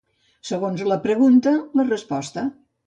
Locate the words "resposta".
1.95-2.51